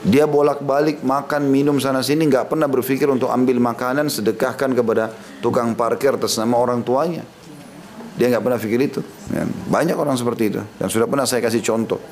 Dia 0.02 0.26
bolak-balik 0.26 1.06
makan, 1.06 1.46
minum 1.46 1.78
sana 1.78 2.02
sini 2.02 2.26
nggak 2.26 2.50
pernah 2.50 2.66
berpikir 2.66 3.06
untuk 3.06 3.30
ambil 3.30 3.62
makanan 3.62 4.10
sedekahkan 4.10 4.74
kepada 4.74 5.14
tukang 5.38 5.78
parkir 5.78 6.18
atas 6.18 6.34
nama 6.42 6.58
orang 6.58 6.82
tuanya. 6.82 7.22
Dia 8.18 8.26
nggak 8.34 8.42
pernah 8.42 8.58
pikir 8.58 8.80
itu. 8.82 9.00
Banyak 9.70 9.94
orang 9.94 10.18
seperti 10.18 10.50
itu. 10.50 10.60
Dan 10.76 10.90
sudah 10.90 11.06
pernah 11.06 11.22
saya 11.22 11.38
kasih 11.38 11.62
contoh. 11.62 12.02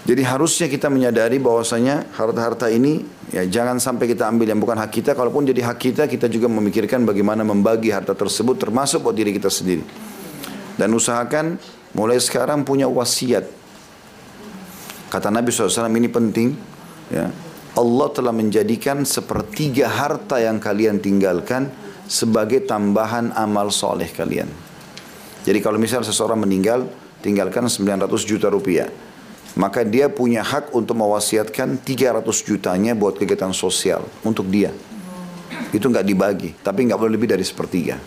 Jadi 0.00 0.26
harusnya 0.26 0.66
kita 0.66 0.90
menyadari 0.90 1.38
bahwasanya 1.38 2.10
harta-harta 2.16 2.66
ini 2.72 3.04
ya 3.30 3.46
jangan 3.46 3.78
sampai 3.78 4.10
kita 4.10 4.26
ambil 4.26 4.50
yang 4.50 4.58
bukan 4.58 4.74
hak 4.74 4.90
kita. 4.90 5.14
Kalaupun 5.14 5.46
jadi 5.46 5.62
hak 5.70 5.78
kita, 5.78 6.02
kita 6.10 6.26
juga 6.26 6.50
memikirkan 6.50 7.06
bagaimana 7.06 7.46
membagi 7.46 7.94
harta 7.94 8.18
tersebut 8.18 8.58
termasuk 8.58 9.06
buat 9.06 9.14
diri 9.14 9.30
kita 9.30 9.46
sendiri. 9.46 9.86
Dan 10.74 10.90
usahakan 10.90 11.54
mulai 11.94 12.18
sekarang 12.18 12.66
punya 12.66 12.90
wasiat. 12.90 13.46
Kata 15.06 15.30
Nabi 15.30 15.54
SAW 15.54 15.86
ini 15.86 16.10
penting. 16.10 16.69
Ya, 17.10 17.34
Allah 17.74 18.08
telah 18.14 18.30
menjadikan 18.30 19.02
sepertiga 19.02 19.90
harta 19.90 20.38
yang 20.38 20.62
kalian 20.62 21.02
tinggalkan 21.02 21.70
sebagai 22.06 22.62
tambahan 22.62 23.34
amal 23.34 23.74
soleh 23.74 24.10
kalian. 24.10 24.46
Jadi 25.42 25.58
kalau 25.58 25.76
misal 25.76 26.06
seseorang 26.06 26.38
meninggal, 26.38 26.86
tinggalkan 27.22 27.66
900 27.66 28.06
juta 28.22 28.46
rupiah 28.46 28.90
maka 29.58 29.82
dia 29.82 30.06
punya 30.06 30.46
hak 30.46 30.70
untuk 30.76 30.94
mewasiatkan 30.94 31.82
300 31.82 32.22
jutanya 32.46 32.94
buat 32.94 33.18
kegiatan 33.18 33.50
sosial 33.50 34.06
untuk 34.22 34.46
dia. 34.46 34.70
Itu 35.74 35.90
nggak 35.90 36.06
dibagi, 36.06 36.50
tapi 36.62 36.86
nggak 36.86 36.98
boleh 36.98 37.12
lebih 37.18 37.30
dari 37.30 37.42
sepertiga. 37.42 37.98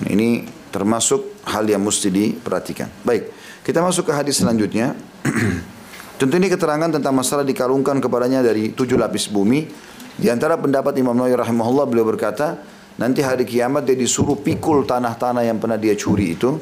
Nah, 0.00 0.08
ini 0.08 0.44
termasuk 0.72 1.44
hal 1.48 1.68
yang 1.68 1.84
mesti 1.84 2.08
diperhatikan. 2.08 2.88
Baik, 3.04 3.28
kita 3.64 3.84
masuk 3.84 4.08
ke 4.08 4.12
hadis 4.16 4.40
selanjutnya. 4.40 4.96
Tentu 6.14 6.38
ini 6.38 6.46
keterangan 6.46 6.94
tentang 6.94 7.10
masalah 7.10 7.42
dikalungkan 7.42 7.98
kepadanya 7.98 8.38
dari 8.38 8.70
tujuh 8.70 8.94
lapis 8.94 9.26
bumi. 9.26 9.66
Di 10.14 10.30
antara 10.30 10.54
pendapat 10.54 10.94
Imam 10.94 11.10
Nawawi 11.10 11.34
rahimahullah 11.34 11.90
beliau 11.90 12.06
berkata, 12.06 12.62
nanti 13.02 13.18
hari 13.18 13.42
kiamat 13.42 13.82
dia 13.82 13.98
disuruh 13.98 14.38
pikul 14.38 14.86
tanah-tanah 14.86 15.42
yang 15.42 15.58
pernah 15.58 15.74
dia 15.74 15.98
curi 15.98 16.38
itu 16.38 16.54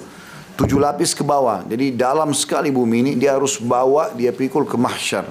tujuh 0.57 0.81
lapis 0.81 1.13
ke 1.13 1.21
bawah. 1.21 1.69
Jadi 1.69 1.93
dalam 1.93 2.33
sekali 2.33 2.73
bumi 2.73 2.97
ini 3.05 3.13
dia 3.21 3.37
harus 3.37 3.61
bawa 3.61 4.17
dia 4.17 4.33
pikul 4.33 4.65
ke 4.65 4.81
mahsyar. 4.81 5.29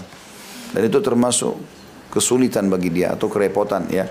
Dan 0.70 0.82
itu 0.86 1.02
termasuk 1.02 1.58
kesulitan 2.14 2.70
bagi 2.70 2.94
dia 2.94 3.18
atau 3.18 3.26
kerepotan 3.26 3.90
ya. 3.90 4.06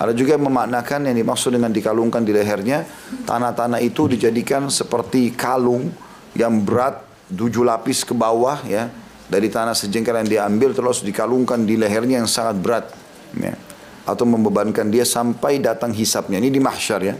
Ada 0.00 0.16
juga 0.16 0.34
yang 0.34 0.48
memaknakan 0.48 1.12
yang 1.12 1.16
dimaksud 1.20 1.52
dengan 1.52 1.68
dikalungkan 1.70 2.24
di 2.24 2.32
lehernya, 2.32 2.88
tanah-tanah 3.28 3.84
itu 3.84 4.08
dijadikan 4.08 4.72
seperti 4.72 5.36
kalung 5.36 5.92
yang 6.32 6.64
berat 6.64 7.04
tujuh 7.28 7.62
lapis 7.68 8.02
ke 8.02 8.16
bawah 8.16 8.56
ya. 8.64 8.88
Dari 9.32 9.48
tanah 9.48 9.72
sejengkal 9.72 10.20
yang 10.20 10.28
diambil 10.28 10.76
terus 10.76 11.00
dikalungkan 11.00 11.64
di 11.64 11.80
lehernya 11.80 12.20
yang 12.20 12.28
sangat 12.28 12.60
berat 12.60 12.92
ya. 13.32 13.56
Atau 14.04 14.28
membebankan 14.28 14.92
dia 14.92 15.08
sampai 15.08 15.56
datang 15.64 15.96
hisapnya. 15.96 16.36
Ini 16.36 16.52
di 16.52 16.60
mahsyar 16.60 17.00
ya. 17.00 17.16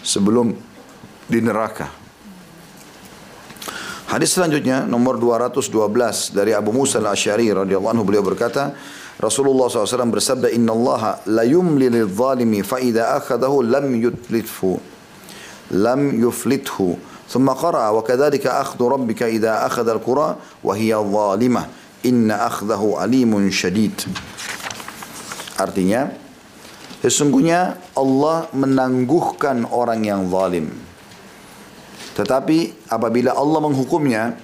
Sebelum 0.00 0.48
di 1.28 1.40
neraka. 1.44 1.92
Hadis 4.12 4.36
selanjutnya 4.36 4.84
nomor 4.84 5.16
212 5.16 6.36
dari 6.36 6.52
Abu 6.52 6.72
Musa 6.72 7.00
al-Asy'ari 7.00 7.48
radhiyallahu 7.48 7.92
anhu 7.96 8.04
beliau 8.04 8.20
berkata 8.20 8.76
Rasulullah 9.16 9.72
SAW 9.72 10.12
bersabda 10.12 10.52
Allah 10.52 11.24
la 11.32 11.44
yumli 11.48 11.88
lil 11.88 12.04
zalimi 12.12 12.60
fa 12.60 12.76
idza 12.76 13.16
akhadahu 13.16 13.64
lam 13.64 13.88
yutlithu 13.96 14.76
lam 15.72 16.12
yuflithu 16.12 17.11
ثم 17.31 17.47
قرأ 17.49 17.89
وكذلك 17.89 18.47
أخذ 18.47 18.79
ربك 18.79 19.23
إذا 19.23 19.65
أخذ 19.67 19.87
القرى 19.89 20.29
وهي 20.63 20.95
ظالمة 20.95 21.63
إن 22.05 22.31
أخذه 22.31 22.81
أليم 23.03 23.51
شديد 23.51 23.97
Artinya, 25.57 26.13
sesungguhnya 27.01 27.81
Allah 27.97 28.45
menangguhkan 28.53 29.65
orang 29.65 30.05
yang 30.05 30.29
zalim. 30.29 30.69
Tetapi 32.13 32.89
apabila 32.93 33.33
Allah 33.33 33.59
menghukumnya, 33.65 34.37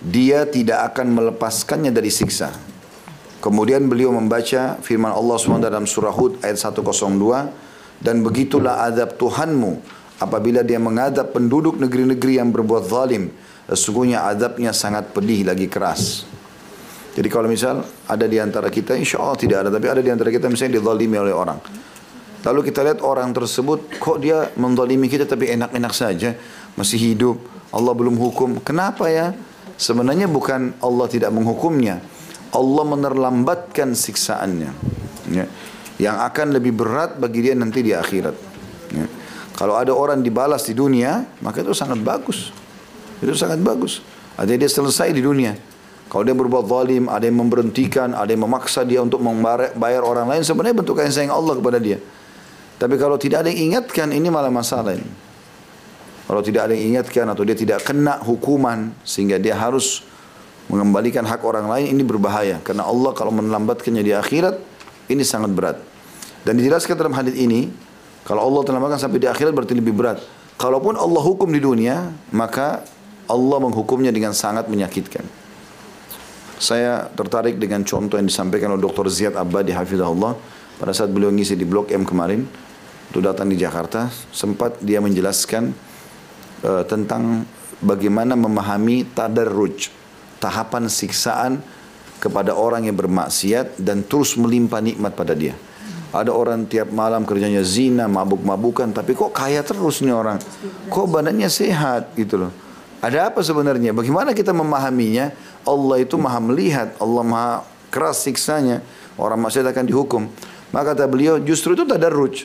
dia 0.00 0.48
tidak 0.48 0.92
akan 0.92 1.12
melepaskannya 1.12 1.92
dari 1.92 2.08
siksa. 2.08 2.56
Kemudian 3.44 3.84
beliau 3.84 4.16
membaca 4.16 4.80
firman 4.80 5.12
Allah 5.12 5.36
SWT 5.36 5.60
dalam 5.60 5.84
surah 5.84 6.12
Hud 6.16 6.40
ayat 6.40 6.56
102 6.56 8.00
dan 8.00 8.24
begitulah 8.24 8.80
azab 8.84 9.16
Tuhanmu 9.20 9.80
apabila 10.21 10.61
dia 10.61 10.77
mengadab 10.77 11.33
penduduk 11.33 11.81
negeri-negeri 11.81 12.37
yang 12.37 12.53
berbuat 12.53 12.85
zalim 12.85 13.33
sesungguhnya 13.65 14.27
azabnya 14.29 14.69
sangat 14.75 15.09
pedih 15.09 15.47
lagi 15.47 15.65
keras. 15.65 16.29
Jadi 17.11 17.27
kalau 17.27 17.51
misal 17.51 17.83
ada 18.07 18.23
di 18.23 18.39
antara 18.39 18.71
kita 18.71 18.95
insya 18.95 19.19
Allah 19.19 19.35
tidak 19.35 19.57
ada 19.67 19.69
tapi 19.73 19.87
ada 19.89 19.99
di 19.99 20.11
antara 20.13 20.29
kita 20.31 20.47
misalnya 20.47 20.79
dizalimi 20.79 21.17
oleh 21.17 21.33
orang. 21.35 21.59
Lalu 22.41 22.59
kita 22.71 22.81
lihat 22.81 22.99
orang 23.05 23.33
tersebut 23.35 24.01
kok 24.01 24.17
dia 24.21 24.49
menzalimi 24.57 25.05
kita 25.05 25.29
tapi 25.29 25.51
enak-enak 25.53 25.93
saja 25.93 26.33
masih 26.73 26.97
hidup, 26.97 27.37
Allah 27.69 27.93
belum 27.93 28.17
hukum. 28.17 28.57
Kenapa 28.65 29.11
ya? 29.11 29.35
Sebenarnya 29.77 30.25
bukan 30.29 30.77
Allah 30.81 31.05
tidak 31.09 31.29
menghukumnya. 31.33 32.01
Allah 32.51 32.83
menerlambatkan 32.85 33.93
siksaannya. 33.93 34.71
Ya. 35.31 35.45
Yang 36.01 36.17
akan 36.33 36.47
lebih 36.57 36.73
berat 36.75 37.21
bagi 37.21 37.45
dia 37.45 37.53
nanti 37.53 37.85
di 37.85 37.93
akhirat. 37.93 38.50
Kalau 39.61 39.77
ada 39.77 39.93
orang 39.93 40.25
dibalas 40.25 40.65
di 40.65 40.73
dunia, 40.73 41.21
maka 41.45 41.61
itu 41.61 41.69
sangat 41.77 42.01
bagus. 42.01 42.49
Itu 43.21 43.37
sangat 43.37 43.61
bagus. 43.61 44.01
Ada 44.33 44.57
dia 44.57 44.65
selesai 44.65 45.13
di 45.13 45.21
dunia. 45.21 45.53
Kalau 46.09 46.25
dia 46.25 46.33
berbuat 46.33 46.65
zalim, 46.65 47.05
ada 47.05 47.29
yang 47.29 47.37
memberhentikan, 47.37 48.17
ada 48.17 48.25
yang 48.25 48.41
memaksa 48.41 48.81
dia 48.81 49.05
untuk 49.05 49.21
membayar 49.21 50.01
orang 50.01 50.33
lain, 50.33 50.41
sebenarnya 50.41 50.81
bentuk 50.81 50.97
kasih 50.97 51.13
sayang 51.13 51.37
Allah 51.37 51.53
kepada 51.61 51.77
dia. 51.77 52.01
Tapi 52.81 52.97
kalau 52.97 53.21
tidak 53.21 53.45
ada 53.45 53.53
yang 53.53 53.77
ingatkan, 53.77 54.09
ini 54.09 54.33
malah 54.33 54.49
masalah 54.49 54.97
ini. 54.97 55.05
Kalau 56.25 56.41
tidak 56.41 56.65
ada 56.65 56.73
yang 56.73 56.97
ingatkan 56.97 57.29
atau 57.29 57.45
dia 57.45 57.53
tidak 57.53 57.85
kena 57.85 58.17
hukuman 58.25 58.97
sehingga 59.05 59.37
dia 59.37 59.53
harus 59.53 60.01
mengembalikan 60.73 61.21
hak 61.21 61.45
orang 61.45 61.69
lain 61.69 61.93
ini 61.93 62.01
berbahaya 62.01 62.57
karena 62.65 62.87
Allah 62.87 63.13
kalau 63.13 63.29
melambatkannya 63.29 64.01
di 64.01 64.17
akhirat 64.17 64.57
ini 65.05 65.21
sangat 65.21 65.53
berat. 65.53 65.77
Dan 66.41 66.57
dijelaskan 66.57 66.97
dalam 66.97 67.13
hadis 67.13 67.37
ini 67.37 67.69
kalau 68.25 68.47
Allah 68.47 68.61
terlambatkan 68.65 69.01
sampai 69.01 69.17
di 69.17 69.27
akhirat 69.27 69.51
berarti 69.53 69.73
lebih 69.73 69.93
berat. 69.97 70.21
Kalaupun 70.61 70.93
Allah 70.93 71.23
hukum 71.25 71.49
di 71.49 71.57
dunia 71.57 72.13
maka 72.29 72.85
Allah 73.25 73.57
menghukumnya 73.57 74.13
dengan 74.13 74.35
sangat 74.35 74.69
menyakitkan. 74.69 75.25
Saya 76.61 77.09
tertarik 77.17 77.57
dengan 77.57 77.81
contoh 77.81 78.21
yang 78.21 78.29
disampaikan 78.29 78.77
oleh 78.77 78.85
Dr. 78.85 79.09
Ziyad 79.09 79.33
Abadi 79.33 79.73
Hafizahullah 79.73 80.37
pada 80.77 80.93
saat 80.93 81.09
beliau 81.09 81.33
ngisi 81.33 81.57
di 81.57 81.65
Blok 81.65 81.89
M 81.89 82.05
kemarin 82.05 82.45
itu 83.09 83.19
datang 83.19 83.49
di 83.49 83.57
Jakarta 83.57 84.13
sempat 84.29 84.77
dia 84.79 85.01
menjelaskan 85.01 85.73
uh, 86.61 86.83
tentang 86.85 87.49
bagaimana 87.81 88.37
memahami 88.37 89.09
tadarruj, 89.09 89.89
tahapan 90.37 90.85
siksaan 90.85 91.65
kepada 92.21 92.53
orang 92.53 92.85
yang 92.85 92.93
bermaksiat 92.93 93.81
dan 93.81 94.05
terus 94.05 94.37
melimpah 94.37 94.79
nikmat 94.79 95.17
pada 95.17 95.33
dia. 95.33 95.57
Ada 96.11 96.35
orang 96.35 96.67
tiap 96.67 96.91
malam 96.91 97.23
kerjanya 97.23 97.63
zina, 97.63 98.03
mabuk-mabukan, 98.11 98.91
tapi 98.91 99.15
kok 99.15 99.31
kaya 99.31 99.63
terus 99.63 100.03
nih 100.03 100.11
orang? 100.11 100.43
Kok 100.91 101.07
badannya 101.07 101.47
sehat 101.47 102.11
gitu 102.19 102.47
loh. 102.47 102.51
Ada 102.99 103.31
apa 103.31 103.39
sebenarnya? 103.39 103.95
Bagaimana 103.95 104.35
kita 104.35 104.51
memahaminya? 104.51 105.31
Allah 105.63 106.03
itu 106.03 106.19
maha 106.19 106.43
melihat, 106.43 106.93
Allah 106.99 107.23
maha 107.23 107.53
keras 107.87 108.27
siksanya. 108.27 108.83
Orang 109.15 109.39
maksiat 109.39 109.63
akan 109.71 109.85
dihukum. 109.87 110.27
Maka 110.75 110.93
kata 110.93 111.07
beliau, 111.07 111.39
justru 111.39 111.79
itu 111.79 111.87
tadarruj. 111.87 112.43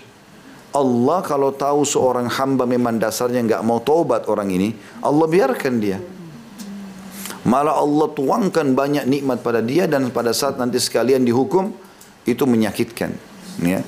Allah 0.71 1.25
kalau 1.27 1.51
tahu 1.51 1.83
seorang 1.83 2.31
hamba 2.31 2.69
memang 2.69 3.03
dasarnya 3.03 3.43
nggak 3.43 3.63
mau 3.67 3.83
taubat 3.83 4.31
orang 4.31 4.47
ini, 4.53 4.79
Allah 5.03 5.27
biarkan 5.27 5.75
dia. 5.83 5.99
Malah 7.47 7.79
Allah 7.79 8.11
tuangkan 8.11 8.75
banyak 8.75 9.07
nikmat 9.07 9.43
pada 9.43 9.63
dia 9.63 9.87
dan 9.87 10.11
pada 10.11 10.35
saat 10.35 10.59
nanti 10.59 10.83
sekalian 10.83 11.23
dihukum 11.23 11.71
itu 12.27 12.43
menyakitkan. 12.43 13.36
Ya. 13.63 13.81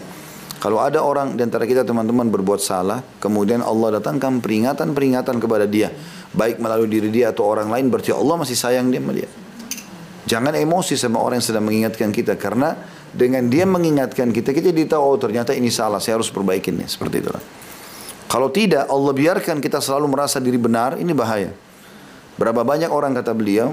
Kalau 0.58 0.82
ada 0.82 0.98
orang 1.06 1.38
di 1.38 1.42
antara 1.46 1.62
kita 1.62 1.87
teman-teman 1.87 2.26
berbuat 2.34 2.58
salah, 2.58 2.98
kemudian 3.22 3.62
Allah 3.62 4.02
datangkan 4.02 4.42
peringatan-peringatan 4.42 5.38
kepada 5.38 5.70
dia, 5.70 5.94
baik 6.34 6.58
melalui 6.58 6.90
diri 6.90 7.14
dia 7.14 7.30
atau 7.30 7.46
orang 7.46 7.70
lain, 7.70 7.87
berarti 7.87 8.10
Allah 8.10 8.34
masih 8.34 8.58
sayang 8.58 8.90
dia 8.90 8.98
dia. 8.98 9.30
Jangan 10.28 10.58
emosi 10.58 10.98
sama 10.98 11.22
orang 11.22 11.38
yang 11.38 11.46
sedang 11.46 11.64
mengingatkan 11.64 12.10
kita 12.10 12.34
karena 12.34 12.75
dengan 13.14 13.46
dia 13.46 13.64
mengingatkan 13.64 14.34
kita, 14.34 14.50
kita 14.50 14.75
jadi 14.75 14.98
tahu 14.98 15.00
oh 15.00 15.16
ternyata 15.16 15.54
ini 15.54 15.70
salah, 15.70 16.02
saya 16.02 16.18
harus 16.18 16.28
perbaikin 16.28 16.75
nih, 16.75 16.90
seperti 16.90 17.22
itulah. 17.22 17.40
Kalau 18.28 18.52
tidak, 18.52 18.90
Allah 18.90 19.12
biarkan 19.16 19.62
kita 19.62 19.80
selalu 19.80 20.10
merasa 20.10 20.37
diri 20.42 20.60
benar, 20.60 21.00
ini 21.00 21.16
bahaya. 21.16 21.54
Berapa 22.37 22.60
banyak 22.60 22.92
orang 22.92 23.16
kata 23.16 23.32
beliau, 23.32 23.72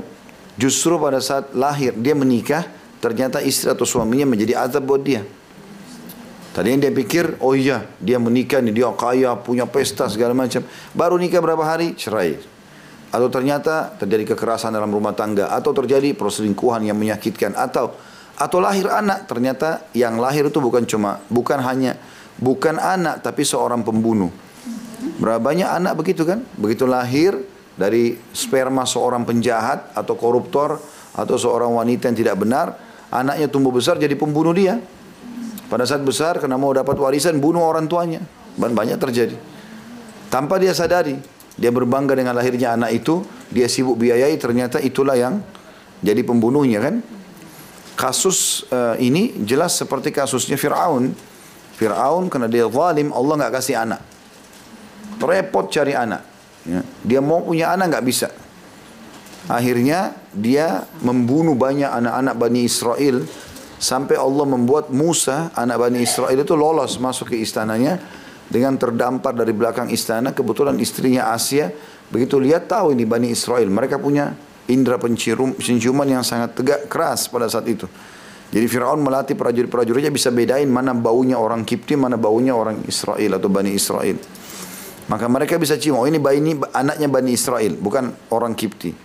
justru 0.55 0.95
pada 0.95 1.19
saat 1.19 1.51
lahir 1.51 1.91
dia 1.97 2.15
menikah, 2.15 2.63
ternyata 3.03 3.43
istri 3.43 3.67
atau 3.73 3.83
suaminya 3.83 4.23
menjadi 4.23 4.55
azab 4.55 4.87
buat 4.87 5.03
dia. 5.03 5.27
Tadi 6.55 6.71
yang 6.71 6.79
dia 6.79 6.93
pikir, 6.95 7.35
oh 7.43 7.51
iya, 7.51 7.83
dia 7.99 8.15
menikah 8.15 8.63
nih, 8.63 8.71
dia 8.71 8.87
kaya, 8.95 9.35
punya 9.35 9.67
pesta 9.67 10.07
segala 10.07 10.31
macam. 10.31 10.63
Baru 10.95 11.19
nikah 11.19 11.43
berapa 11.43 11.59
hari, 11.59 11.99
cerai. 11.99 12.39
Atau 13.11 13.27
ternyata 13.27 13.91
terjadi 13.99 14.31
kekerasan 14.31 14.71
dalam 14.71 14.87
rumah 14.87 15.11
tangga, 15.11 15.51
atau 15.51 15.75
terjadi 15.75 16.15
perselingkuhan 16.15 16.87
yang 16.87 16.95
menyakitkan, 16.95 17.59
atau 17.59 17.91
atau 18.39 18.59
lahir 18.63 18.87
anak, 18.87 19.27
ternyata 19.27 19.87
yang 19.91 20.15
lahir 20.15 20.47
itu 20.47 20.59
bukan 20.63 20.87
cuma, 20.87 21.19
bukan 21.27 21.59
hanya, 21.59 21.99
bukan 22.39 22.79
anak, 22.79 23.19
tapi 23.19 23.43
seorang 23.43 23.83
pembunuh. 23.83 24.31
Berapa 25.19 25.43
banyak 25.43 25.67
anak 25.67 25.99
begitu 25.99 26.23
kan? 26.23 26.39
Begitu 26.55 26.87
lahir, 26.87 27.35
dari 27.75 28.15
sperma 28.31 28.87
seorang 28.87 29.27
penjahat 29.27 29.91
atau 29.91 30.15
koruptor 30.15 30.79
atau 31.11 31.35
seorang 31.35 31.75
wanita 31.75 32.07
yang 32.11 32.17
tidak 32.17 32.35
benar, 32.39 32.79
anaknya 33.11 33.51
tumbuh 33.51 33.75
besar 33.75 33.99
jadi 33.99 34.15
pembunuh 34.15 34.55
dia. 34.55 34.79
Pada 35.65 35.83
saat 35.83 36.05
besar 36.05 36.37
karena 36.37 36.55
mau 36.61 36.69
dapat 36.69 36.93
warisan 36.97 37.41
bunuh 37.41 37.65
orang 37.65 37.89
tuanya. 37.89 38.21
Dan 38.55 38.71
banyak 38.71 38.95
terjadi. 39.01 39.35
Tanpa 40.31 40.55
dia 40.61 40.71
sadari, 40.71 41.19
dia 41.59 41.71
berbangga 41.71 42.15
dengan 42.15 42.35
lahirnya 42.35 42.75
anak 42.75 42.91
itu, 43.03 43.23
dia 43.51 43.67
sibuk 43.67 43.99
biayai 43.99 44.35
ternyata 44.39 44.79
itulah 44.79 45.15
yang 45.15 45.43
jadi 45.99 46.23
pembunuhnya 46.23 46.79
kan. 46.79 46.95
Kasus 47.95 48.67
uh, 48.71 48.99
ini 48.99 49.31
jelas 49.47 49.75
seperti 49.79 50.11
kasusnya 50.11 50.59
Fir'aun. 50.59 51.15
Fir'aun 51.79 52.27
karena 52.27 52.47
dia 52.51 52.67
zalim, 52.67 53.11
Allah 53.11 53.33
nggak 53.39 53.53
kasih 53.59 53.75
anak. 53.79 54.01
Repot 55.19 55.71
cari 55.71 55.95
anak. 55.95 56.21
Ya. 56.67 56.81
Dia 57.03 57.19
mau 57.23 57.43
punya 57.43 57.71
anak 57.71 57.95
nggak 57.95 58.05
bisa. 58.05 58.27
Akhirnya 59.45 60.17
dia 60.33 60.89
membunuh 61.05 61.53
banyak 61.53 61.87
anak-anak 61.87 62.35
Bani 62.35 62.61
Israel 62.65 63.23
sampai 63.85 64.17
Allah 64.17 64.49
membuat 64.49 64.89
Musa 64.89 65.53
anak 65.53 65.77
Bani 65.77 66.01
Israel 66.01 66.33
itu 66.33 66.57
lolos 66.57 66.97
masuk 66.97 67.29
ke 67.29 67.37
istananya 67.37 68.01
dengan 68.49 68.73
terdampar 68.81 69.37
dari 69.37 69.53
belakang 69.53 69.93
istana. 69.93 70.33
Kebetulan 70.33 70.81
istrinya 70.81 71.29
Asia. 71.29 71.69
Begitu 72.09 72.41
lihat 72.41 72.65
tahu 72.65 72.97
ini 72.97 73.05
Bani 73.05 73.29
Israel. 73.29 73.69
Mereka 73.69 74.01
punya 74.01 74.33
indera 74.65 74.97
pencium, 74.97 75.53
penciuman 75.53 76.09
yang 76.09 76.25
sangat 76.25 76.57
tegak 76.57 76.89
keras 76.89 77.29
pada 77.29 77.45
saat 77.45 77.69
itu. 77.69 77.85
Jadi 78.49 78.65
Fir'aun 78.65 79.01
melatih 79.01 79.37
prajurit-prajuritnya 79.37 80.13
bisa 80.13 80.29
bedain 80.33 80.69
mana 80.69 80.93
baunya 80.93 81.37
orang 81.37 81.65
Kipti 81.65 81.97
mana 81.97 82.17
baunya 82.17 82.53
orang 82.53 82.81
Israel 82.89 83.37
atau 83.37 83.49
Bani 83.49 83.73
Israel. 83.73 84.17
Maka 85.05 85.29
mereka 85.29 85.61
bisa 85.61 85.77
cium, 85.77 86.01
oh 86.01 86.09
ini 86.09 86.17
bayi 86.17 86.41
ini 86.41 86.57
anaknya 86.73 87.05
Bani 87.05 87.29
Israel, 87.29 87.77
bukan 87.77 88.09
orang 88.33 88.57
Kipti. 88.57 89.04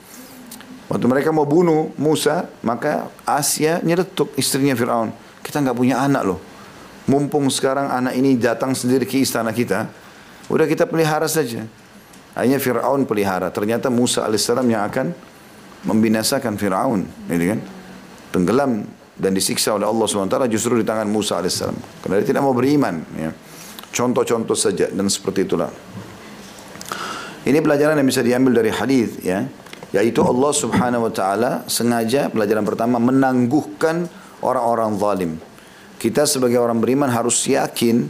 Waktu 0.91 1.07
mereka 1.07 1.31
mau 1.31 1.47
bunuh 1.47 1.95
Musa, 1.95 2.51
maka 2.67 3.07
Asia 3.23 3.79
nyeletuk 3.79 4.35
istrinya 4.35 4.75
Fir'aun. 4.75 5.15
Kita 5.39 5.63
nggak 5.63 5.79
punya 5.79 6.03
anak 6.03 6.27
loh. 6.27 6.43
Mumpung 7.07 7.47
sekarang 7.47 7.87
anak 7.87 8.19
ini 8.19 8.35
datang 8.35 8.75
sendiri 8.75 9.07
ke 9.07 9.23
istana 9.23 9.55
kita, 9.55 9.87
udah 10.51 10.67
kita 10.67 10.91
pelihara 10.91 11.31
saja. 11.31 11.63
Akhirnya 12.35 12.59
Fir'aun 12.59 13.07
pelihara. 13.07 13.55
Ternyata 13.55 13.87
Musa 13.87 14.27
alaihissalam 14.27 14.67
yang 14.67 14.83
akan 14.91 15.15
membinasakan 15.87 16.59
Fir'aun. 16.59 17.07
Gitu 17.31 17.55
kan? 17.55 17.61
Tenggelam 18.35 18.83
dan 19.15 19.31
disiksa 19.31 19.79
oleh 19.79 19.87
Allah 19.87 20.07
SWT 20.11 20.51
justru 20.51 20.75
di 20.75 20.83
tangan 20.83 21.07
Musa 21.07 21.39
alaihissalam. 21.39 21.79
Karena 22.03 22.19
dia 22.19 22.35
tidak 22.35 22.43
mau 22.43 22.55
beriman. 22.55 22.99
Ya. 23.15 23.31
Contoh-contoh 23.95 24.59
saja 24.59 24.91
dan 24.91 25.07
seperti 25.07 25.47
itulah. 25.47 25.71
Ini 27.47 27.59
pelajaran 27.63 27.95
yang 27.95 28.09
bisa 28.11 28.23
diambil 28.23 28.63
dari 28.63 28.71
hadis 28.75 29.17
ya, 29.23 29.49
yaitu 29.91 30.23
Allah 30.23 30.53
Subhanahu 30.55 31.11
wa 31.11 31.13
taala 31.13 31.67
sengaja 31.67 32.31
pelajaran 32.31 32.63
pertama 32.63 33.03
menangguhkan 33.03 34.07
orang-orang 34.43 34.91
zalim. 34.99 35.33
Kita 36.01 36.25
sebagai 36.25 36.57
orang 36.57 36.81
beriman 36.81 37.13
harus 37.13 37.45
yakin 37.45 38.09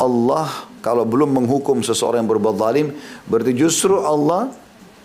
Allah 0.00 0.68
kalau 0.82 1.04
belum 1.04 1.42
menghukum 1.42 1.84
seseorang 1.84 2.24
yang 2.24 2.30
berbuat 2.30 2.56
zalim, 2.58 2.94
berarti 3.28 3.52
justru 3.54 3.98
Allah 4.00 4.50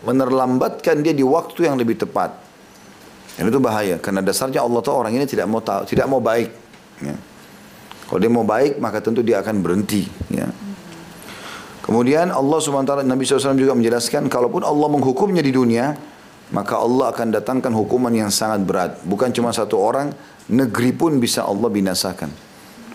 menerlambatkan 0.08 1.04
dia 1.04 1.14
di 1.14 1.26
waktu 1.26 1.68
yang 1.68 1.76
lebih 1.78 2.00
tepat. 2.00 2.34
Dan 3.34 3.50
itu 3.50 3.58
bahaya 3.58 3.98
karena 3.98 4.22
dasarnya 4.22 4.62
Allah 4.62 4.82
tahu 4.86 4.94
orang 4.94 5.14
ini 5.18 5.26
tidak 5.26 5.50
mau 5.50 5.60
tahu, 5.60 5.90
tidak 5.90 6.06
mau 6.06 6.22
baik. 6.22 6.50
Ya. 7.02 7.18
Kalau 8.06 8.20
dia 8.22 8.30
mau 8.30 8.46
baik 8.46 8.78
maka 8.78 9.02
tentu 9.02 9.26
dia 9.26 9.42
akan 9.42 9.66
berhenti. 9.66 10.06
Ya. 10.30 10.48
Kemudian 11.84 12.32
Allah 12.32 12.58
SWT 12.64 13.04
Nabi 13.04 13.28
SAW 13.28 13.60
juga 13.60 13.76
menjelaskan 13.76 14.32
kalaupun 14.32 14.64
Allah 14.64 14.88
menghukumnya 14.88 15.44
di 15.44 15.52
dunia 15.52 15.92
maka 16.54 16.78
Allah 16.78 17.10
akan 17.10 17.34
datangkan 17.34 17.74
hukuman 17.74 18.13
yang 18.13 18.30
sangat 18.30 18.62
berat. 18.62 19.02
Bukan 19.02 19.34
cuma 19.34 19.50
satu 19.50 19.82
orang, 19.82 20.13
negeri 20.48 20.94
pun 20.94 21.18
bisa 21.18 21.42
Allah 21.42 21.68
binasakan. 21.68 22.30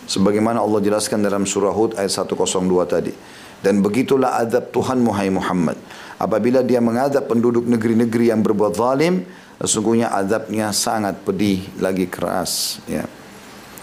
Sebagaimana 0.09 0.63
Allah 0.63 0.81
jelaskan 0.81 1.21
dalam 1.21 1.43
surah 1.45 1.75
Hud 1.75 1.99
ayat 1.99 2.09
102 2.09 2.55
tadi. 2.87 3.13
Dan 3.59 3.83
begitulah 3.83 4.39
adab 4.39 4.71
Tuhan 4.71 5.03
Muhammad 5.03 5.43
Muhammad. 5.43 5.79
Apabila 6.23 6.63
dia 6.63 6.79
mengadab 6.79 7.27
penduduk 7.27 7.67
negeri-negeri 7.67 8.31
yang 8.31 8.41
berbuat 8.47 8.79
zalim, 8.79 9.27
sesungguhnya 9.59 10.15
adabnya 10.15 10.71
sangat 10.71 11.19
pedih 11.27 11.67
lagi 11.83 12.07
keras. 12.07 12.79
Ya. 12.87 13.05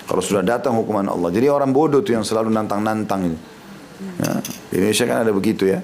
Kalau 0.08 0.24
sudah 0.24 0.42
datang 0.42 0.80
hukuman 0.80 1.12
Allah. 1.12 1.30
Jadi 1.36 1.52
orang 1.52 1.76
bodoh 1.76 2.00
tuh 2.00 2.16
yang 2.16 2.24
selalu 2.24 2.48
nantang-nantang. 2.56 3.36
Ya, 4.20 4.32
di 4.72 4.76
Indonesia 4.80 5.04
kan 5.04 5.18
ada 5.28 5.32
begitu 5.36 5.68
ya. 5.68 5.84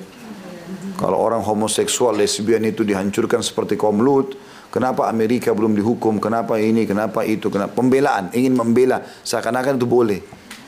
Kalau 1.01 1.17
orang 1.17 1.41
homoseksual, 1.41 2.13
lesbian 2.13 2.61
itu 2.61 2.85
dihancurkan 2.85 3.41
seperti 3.41 3.73
kaum 3.73 4.05
Lut, 4.05 4.37
kenapa 4.69 5.09
Amerika 5.09 5.49
belum 5.49 5.73
dihukum, 5.73 6.21
kenapa 6.21 6.61
ini, 6.61 6.85
kenapa 6.85 7.25
itu, 7.25 7.49
kenapa 7.49 7.73
pembelaan, 7.73 8.29
ingin 8.37 8.53
membela, 8.53 9.01
seakan-akan 9.25 9.81
itu 9.81 9.89
boleh. 9.89 10.21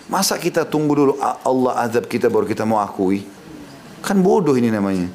Masa 0.10 0.42
kita 0.42 0.66
tunggu 0.66 0.98
dulu 0.98 1.14
Allah 1.22 1.86
azab 1.86 2.10
kita 2.10 2.34
baru 2.34 2.50
kita 2.50 2.66
mau 2.66 2.82
akui? 2.82 3.22
Kan 4.02 4.26
bodoh 4.26 4.58
ini 4.58 4.74
namanya. 4.74 5.06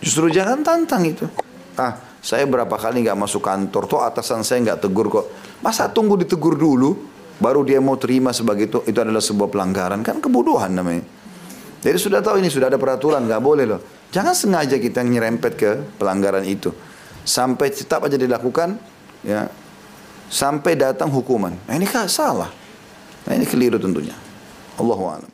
Justru 0.00 0.32
jangan 0.32 0.64
tantang 0.64 1.04
itu. 1.04 1.28
Ah, 1.76 2.00
saya 2.24 2.48
berapa 2.48 2.72
kali 2.72 3.04
nggak 3.04 3.20
masuk 3.20 3.44
kantor, 3.44 3.84
toh 3.84 4.00
atasan 4.00 4.40
saya 4.40 4.64
nggak 4.64 4.88
tegur 4.88 5.12
kok. 5.12 5.28
Masa 5.60 5.92
tunggu 5.92 6.16
ditegur 6.16 6.56
dulu? 6.56 7.14
baru 7.38 7.66
dia 7.66 7.82
mau 7.82 7.98
terima 7.98 8.30
sebagai 8.30 8.70
itu 8.70 8.78
itu 8.86 8.98
adalah 8.98 9.22
sebuah 9.22 9.50
pelanggaran 9.50 10.00
kan 10.06 10.22
kebodohan 10.22 10.70
namanya 10.70 11.02
jadi 11.84 12.00
sudah 12.00 12.24
tahu 12.24 12.40
ini 12.40 12.48
sudah 12.48 12.72
ada 12.72 12.80
peraturan 12.80 13.28
nggak 13.28 13.42
boleh 13.44 13.68
loh. 13.68 13.80
Jangan 14.08 14.32
sengaja 14.32 14.80
kita 14.80 15.04
nyerempet 15.04 15.52
ke 15.52 15.70
pelanggaran 16.00 16.48
itu. 16.48 16.72
Sampai 17.28 17.68
tetap 17.68 18.08
aja 18.08 18.16
dilakukan 18.16 18.80
ya. 19.20 19.52
Sampai 20.32 20.80
datang 20.80 21.12
hukuman. 21.12 21.52
Nah 21.68 21.74
ini 21.76 21.84
salah. 22.08 22.48
Nah 23.28 23.32
ini 23.36 23.44
keliru 23.44 23.76
tentunya. 23.76 24.16
Allahu 24.80 25.04
a'lam 25.12 25.33